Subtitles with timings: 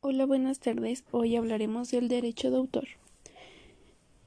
[0.00, 1.02] Hola, buenas tardes.
[1.10, 2.86] Hoy hablaremos del derecho de autor,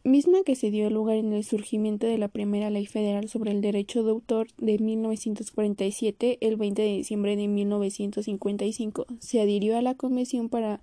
[0.03, 3.61] misma que se dio lugar en el surgimiento de la primera ley federal sobre el
[3.61, 9.05] derecho de autor de 1947, el 20 de diciembre de 1955.
[9.19, 10.81] Se adhirió a la Convención para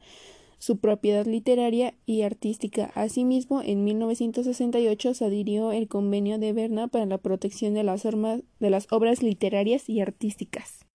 [0.59, 2.91] su propiedad literaria y artística.
[2.95, 8.71] Asimismo, en 1968 se adhirió el Convenio de Berna para la protección de las, de
[8.71, 10.87] las obras literarias y artísticas.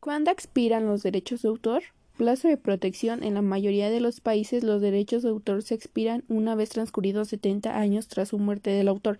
[0.00, 1.84] ¿Cuándo expiran los derechos de autor?
[2.16, 3.22] Plazo de protección.
[3.22, 7.28] En la mayoría de los países los derechos de autor se expiran una vez transcurridos
[7.28, 9.18] 70 años tras su muerte del autor.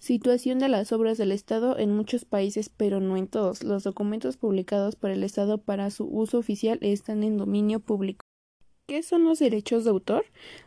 [0.00, 3.62] Situación de las obras del Estado en muchos países, pero no en todos.
[3.62, 8.24] Los documentos publicados por el Estado para su uso oficial están en dominio público.
[8.88, 10.24] ¿Qué son los derechos de autor?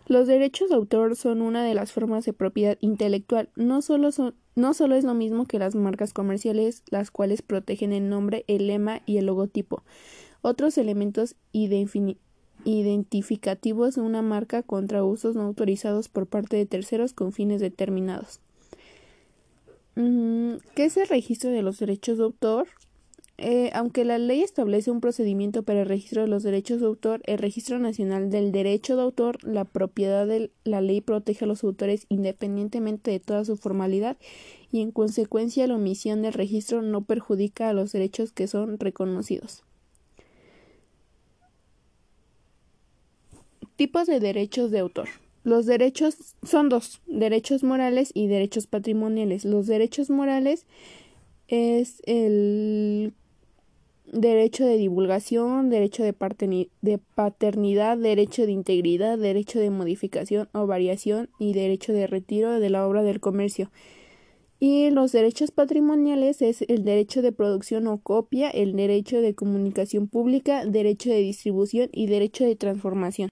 [0.08, 3.50] Los derechos de autor son una de las formas de propiedad intelectual.
[3.58, 4.12] No solo,
[4.56, 8.68] no solo es lo mismo que las marcas comerciales, las cuales protegen el nombre, el
[8.68, 9.84] lema y el logotipo
[10.46, 17.32] otros elementos identificativos de una marca contra usos no autorizados por parte de terceros con
[17.32, 18.42] fines determinados.
[19.96, 22.68] Mm, ¿Qué es el registro de los derechos de autor?
[23.38, 27.22] Eh, aunque la ley establece un procedimiento para el registro de los derechos de autor,
[27.26, 31.64] el Registro Nacional del Derecho de Autor, la propiedad de la ley protege a los
[31.64, 34.16] autores independientemente de toda su formalidad
[34.72, 39.66] y en consecuencia la omisión del registro no perjudica a los derechos que son reconocidos.
[43.76, 45.10] Tipos de derechos de autor.
[45.44, 49.46] Los derechos son dos, derechos morales y derechos patrimoniales.
[49.46, 50.66] Los derechos morales
[51.48, 53.14] es el
[54.12, 61.54] derecho de divulgación, derecho de, paternidad, derecho de integridad, derecho de modificación o variación y
[61.54, 63.72] derecho de retiro de la obra del comercio.
[64.58, 70.08] Y los derechos patrimoniales es el derecho de producción o copia, el derecho de comunicación
[70.08, 73.16] pública, derecho de distribución y derecho de transformación.